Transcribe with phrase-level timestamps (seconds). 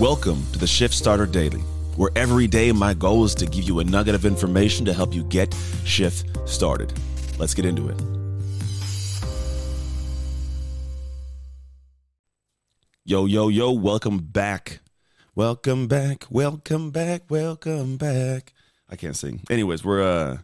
[0.00, 1.60] Welcome to the Shift Starter Daily,
[1.96, 5.12] where every day my goal is to give you a nugget of information to help
[5.12, 6.90] you get shift started.
[7.38, 8.00] Let's get into it.
[13.04, 14.80] Yo, yo, yo, welcome back.
[15.34, 18.54] Welcome back, welcome back, welcome back.
[18.88, 19.42] I can't sing.
[19.50, 20.38] Anyways, we're uh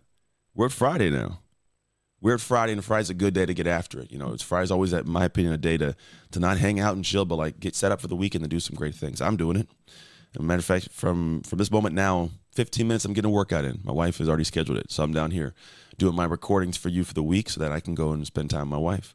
[0.54, 1.38] we're Friday now.
[2.26, 4.10] We're Friday, and Friday's a good day to get after it.
[4.10, 5.94] You know, it's Friday's always, in my opinion, a day to
[6.32, 8.50] to not hang out and chill, but like get set up for the weekend and
[8.50, 9.20] do some great things.
[9.20, 9.68] I'm doing it.
[10.34, 13.32] As a matter of fact, from from this moment now, 15 minutes, I'm getting a
[13.32, 13.78] workout in.
[13.84, 15.54] My wife has already scheduled it, so I'm down here
[15.98, 18.50] doing my recordings for you for the week so that I can go and spend
[18.50, 19.14] time with my wife.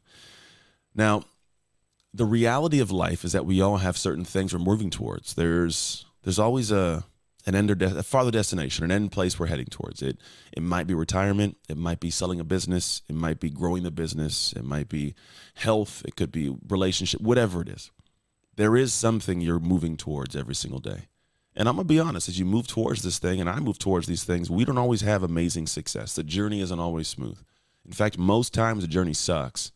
[0.94, 1.24] Now,
[2.14, 5.34] the reality of life is that we all have certain things we're moving towards.
[5.34, 7.04] There's there's always a
[7.46, 10.02] an end de- a farther destination, an end place we're heading towards.
[10.02, 10.18] It
[10.52, 13.90] it might be retirement, it might be selling a business, it might be growing the
[13.90, 15.14] business, it might be
[15.54, 17.90] health, it could be relationship, whatever it is.
[18.56, 21.08] There is something you're moving towards every single day.
[21.54, 24.06] And I'm gonna be honest, as you move towards this thing, and I move towards
[24.06, 26.14] these things, we don't always have amazing success.
[26.14, 27.38] The journey isn't always smooth.
[27.84, 29.72] In fact, most times the journey sucks.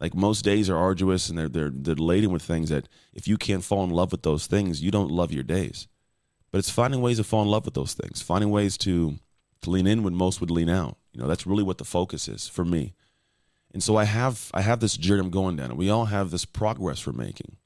[0.00, 3.36] Like most days are arduous and they're they're they're laden with things that if you
[3.36, 5.86] can't fall in love with those things, you don't love your days.
[6.52, 9.18] But it's finding ways to fall in love with those things, finding ways to
[9.62, 10.98] to lean in when most would lean out.
[11.12, 12.94] You know, that's really what the focus is for me.
[13.72, 16.30] And so I have I have this journey I'm going down, and we all have
[16.30, 17.56] this progress we're making.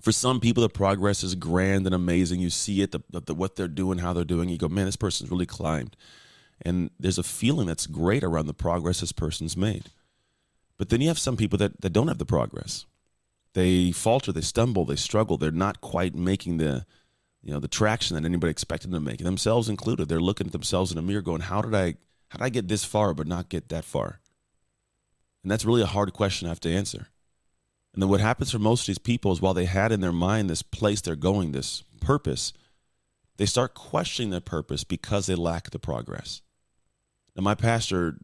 [0.00, 2.40] For some people, the progress is grand and amazing.
[2.40, 4.50] You see it, the, the, what they're doing, how they're doing.
[4.50, 5.96] You go, man, this person's really climbed.
[6.60, 9.86] And there's a feeling that's great around the progress this person's made.
[10.76, 12.84] But then you have some people that, that don't have the progress.
[13.54, 15.38] They falter, they stumble, they struggle.
[15.38, 16.84] They're not quite making the,
[17.44, 20.08] you know the traction that anybody expected them to make, themselves included.
[20.08, 21.94] They're looking at themselves in a mirror, going, "How did I,
[22.28, 24.20] how did I get this far, but not get that far?"
[25.42, 27.08] And that's really a hard question I have to answer.
[27.92, 30.10] And then what happens for most of these people is while they had in their
[30.10, 32.52] mind this place they're going, this purpose,
[33.36, 36.42] they start questioning their purpose because they lack the progress.
[37.36, 38.16] Now, my pastor,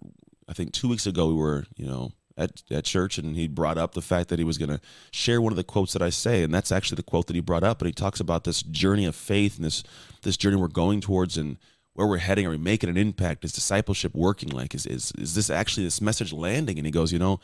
[0.49, 3.79] I think two weeks ago, we were, you know, at, at church and he brought
[3.79, 4.81] up the fact that he was going to
[5.13, 7.41] share one of the quotes that I say and that's actually the quote that he
[7.41, 9.83] brought up and he talks about this journey of faith and this
[10.23, 11.59] this journey we're going towards and
[11.95, 14.75] where we're heading are we making an impact is discipleship working like?
[14.75, 16.79] Is is is this actually this message landing?
[16.79, 17.41] And he goes you know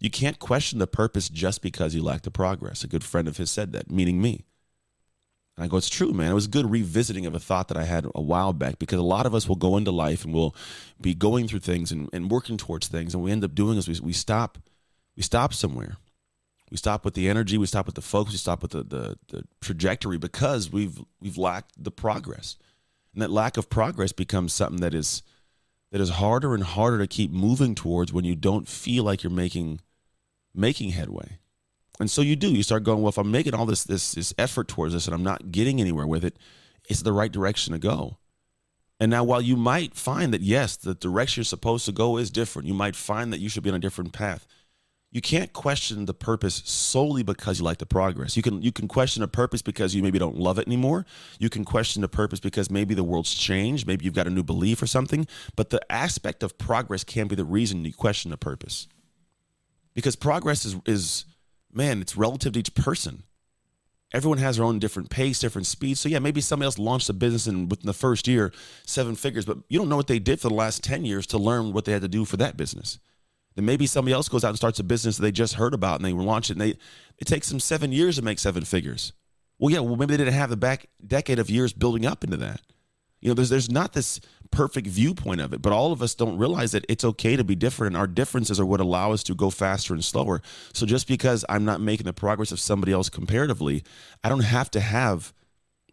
[0.00, 2.84] you can't question the purpose just because you lack the progress.
[2.84, 4.44] A good friend of his said that meaning me
[5.58, 6.30] and I go, it's true, man.
[6.30, 9.00] It was a good revisiting of a thought that I had a while back because
[9.00, 10.54] a lot of us will go into life and we'll
[11.00, 13.12] be going through things and, and working towards things.
[13.12, 14.58] And we end up doing is we, we stop,
[15.16, 15.96] we stop somewhere.
[16.70, 19.18] We stop with the energy, we stop with the focus, we stop with the, the,
[19.30, 22.56] the trajectory because we've we've lacked the progress.
[23.12, 25.24] And that lack of progress becomes something that is
[25.90, 29.32] that is harder and harder to keep moving towards when you don't feel like you're
[29.32, 29.80] making
[30.54, 31.38] making headway.
[32.00, 32.48] And so you do.
[32.50, 35.14] You start going, well, if I'm making all this this this effort towards this and
[35.14, 36.36] I'm not getting anywhere with it,
[36.88, 38.18] it's the right direction to go.
[39.00, 42.30] And now while you might find that yes, the direction you're supposed to go is
[42.30, 44.46] different, you might find that you should be on a different path.
[45.10, 48.36] You can't question the purpose solely because you like the progress.
[48.36, 51.06] You can you can question a purpose because you maybe don't love it anymore.
[51.38, 54.42] You can question the purpose because maybe the world's changed, maybe you've got a new
[54.42, 55.26] belief or something,
[55.56, 58.86] but the aspect of progress can't be the reason you question the purpose.
[59.94, 61.24] Because progress is is
[61.72, 63.24] man, it's relative to each person.
[64.12, 65.98] Everyone has their own different pace, different speed.
[65.98, 68.52] So yeah, maybe somebody else launched a business in within the first year,
[68.86, 71.38] seven figures, but you don't know what they did for the last 10 years to
[71.38, 72.98] learn what they had to do for that business.
[73.54, 75.96] Then maybe somebody else goes out and starts a business that they just heard about
[75.96, 76.78] and they launch it and they
[77.18, 79.12] it takes them seven years to make seven figures.
[79.58, 82.36] Well, yeah, well, maybe they didn't have the back decade of years building up into
[82.36, 82.60] that.
[83.20, 86.38] You know, there's there's not this perfect viewpoint of it, but all of us don't
[86.38, 87.96] realize that it's okay to be different.
[87.96, 90.42] Our differences are what allow us to go faster and slower.
[90.72, 93.84] So just because I'm not making the progress of somebody else comparatively,
[94.22, 95.32] I don't have to have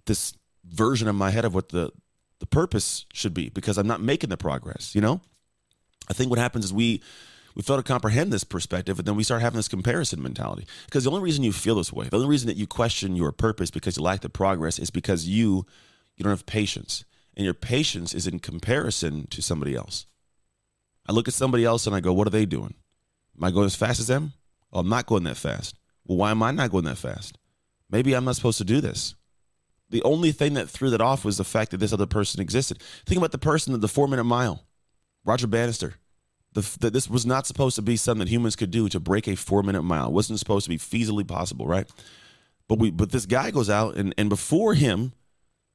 [0.06, 0.34] this
[0.66, 1.92] version in my head of what the
[2.40, 4.94] the purpose should be because I'm not making the progress.
[4.94, 5.22] You know,
[6.10, 7.02] I think what happens is we
[7.56, 10.68] we fail to comprehend this perspective, and then we start having this comparison mentality.
[10.86, 13.32] Because the only reason you feel this way, the only reason that you question your
[13.32, 15.66] purpose because you lack the progress, is because you
[16.18, 17.06] you don't have patience
[17.36, 20.06] and your patience is in comparison to somebody else.
[21.08, 22.74] I look at somebody else and I go, what are they doing?
[23.38, 24.34] Am I going as fast as them?
[24.72, 25.76] Oh, I'm not going that fast.
[26.06, 27.38] Well, why am I not going that fast?
[27.90, 29.16] Maybe I'm not supposed to do this.
[29.90, 32.82] The only thing that threw that off was the fact that this other person existed.
[33.06, 34.64] Think about the person at the four minute mile,
[35.24, 35.96] Roger Bannister.
[36.54, 39.28] The, that this was not supposed to be something that humans could do to break
[39.28, 40.08] a four minute mile.
[40.08, 41.90] It wasn't supposed to be feasibly possible, right?
[42.68, 45.14] But we, but this guy goes out and, and before him,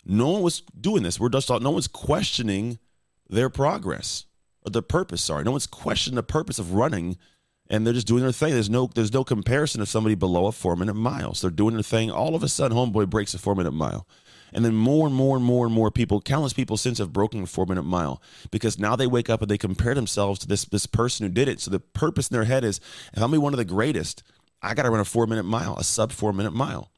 [0.04, 1.20] no one was doing this.
[1.20, 2.78] We're just no one's questioning
[3.28, 4.24] their progress
[4.64, 5.22] or the purpose.
[5.22, 7.16] Sorry, no one's questioning the purpose of running
[7.70, 8.52] and they're just doing their thing.
[8.52, 11.34] There's no there's no comparison of somebody below a four minute mile.
[11.34, 12.10] So they're doing their thing.
[12.10, 14.06] All of a sudden, homeboy breaks a four minute mile.
[14.52, 17.40] And then more and more and more and more people, countless people since have broken
[17.40, 18.20] the four minute mile
[18.50, 21.48] because now they wake up and they compare themselves to this this person who did
[21.48, 21.60] it.
[21.60, 22.80] So the purpose in their head is
[23.14, 24.24] if I'm be one of the greatest,
[24.60, 26.89] I got to run a four minute mile, a sub four minute mile.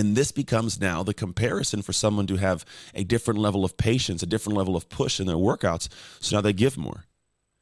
[0.00, 2.64] And this becomes now the comparison for someone to have
[2.94, 5.90] a different level of patience, a different level of push in their workouts.
[6.20, 7.04] So now they give more.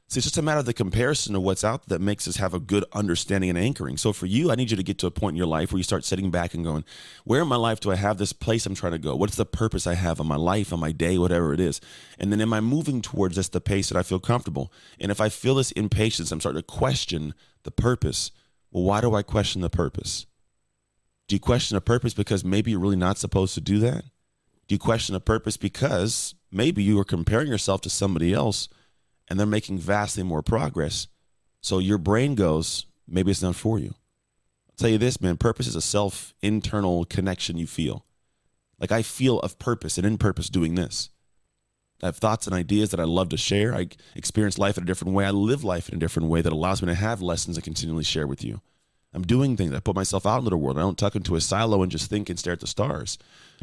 [0.07, 2.53] See, it's just a matter of the comparison of what's out that makes us have
[2.53, 3.97] a good understanding and anchoring.
[3.97, 5.79] So for you, I need you to get to a point in your life where
[5.79, 6.85] you start sitting back and going,
[7.25, 9.17] where in my life do I have this place I'm trying to go?
[9.17, 11.81] What's the purpose I have on my life, on my day, whatever it is?
[12.17, 14.71] And then am I moving towards just the pace that I feel comfortable?
[14.97, 17.33] And if I feel this impatience, I'm starting to question
[17.63, 18.31] the purpose.
[18.71, 20.25] Well, why do I question the purpose?
[21.29, 24.03] Do you question a purpose because maybe you're really not supposed to do that?
[24.67, 28.67] Do you question a purpose because maybe you are comparing yourself to somebody else
[29.29, 31.07] and they're making vastly more progress.
[31.61, 33.93] So your brain goes, maybe it's not for you.
[34.69, 38.05] I'll tell you this, man, purpose is a self internal connection you feel.
[38.79, 41.09] Like I feel of purpose and in purpose doing this.
[42.01, 43.75] I have thoughts and ideas that I love to share.
[43.75, 45.25] I experience life in a different way.
[45.25, 48.03] I live life in a different way that allows me to have lessons I continually
[48.03, 48.61] share with you.
[49.13, 49.73] I'm doing things.
[49.73, 50.77] I put myself out into the world.
[50.77, 53.17] I don't tuck into a silo and just think and stare at the stars.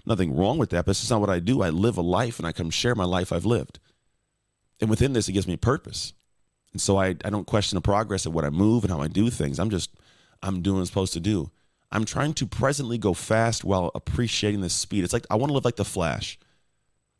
[0.05, 1.63] Nothing wrong with that, but this is not what I do.
[1.63, 3.79] I live a life and I come share my life I've lived
[4.81, 6.13] and within this, it gives me purpose.
[6.73, 9.09] And so I, I don't question the progress of what I move and how I
[9.09, 9.59] do things.
[9.59, 9.91] I'm just,
[10.43, 11.51] I'm doing what I'm supposed to do.
[11.91, 15.05] I'm trying to presently go fast while appreciating the speed.
[15.05, 16.39] It's like I want to live like the Flash.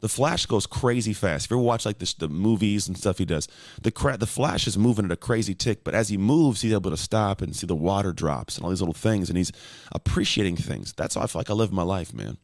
[0.01, 1.47] The Flash goes crazy fast.
[1.47, 3.49] If you ever watch like this, the movies and stuff he does,
[3.81, 6.75] the cra- the Flash is moving at a crazy tick, but as he moves, he's
[6.75, 9.53] able to stop and see the water drops and all these little things, and he's
[9.93, 10.93] appreciating things.
[10.93, 12.37] That's how I feel like I live my life, man.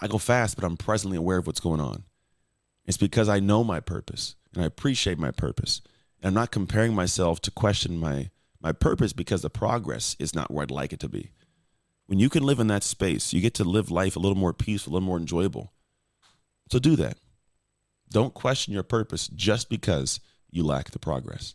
[0.00, 2.04] I go fast, but I'm presently aware of what's going on.
[2.84, 5.80] It's because I know my purpose and I appreciate my purpose.
[6.20, 8.30] And I'm not comparing myself to question my,
[8.60, 11.32] my purpose because the progress is not where I'd like it to be.
[12.06, 14.52] When you can live in that space, you get to live life a little more
[14.52, 15.72] peaceful, a little more enjoyable.
[16.70, 17.18] So do that.
[18.10, 20.20] Don't question your purpose just because
[20.50, 21.54] you lack the progress.